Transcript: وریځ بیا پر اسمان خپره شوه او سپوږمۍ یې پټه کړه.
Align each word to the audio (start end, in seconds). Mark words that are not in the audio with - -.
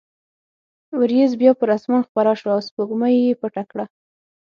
وریځ 0.99 1.31
بیا 1.41 1.51
پر 1.59 1.69
اسمان 1.77 2.01
خپره 2.07 2.31
شوه 2.39 2.53
او 2.55 2.61
سپوږمۍ 2.67 3.15
یې 3.25 3.39
پټه 3.41 3.63
کړه. 3.71 3.85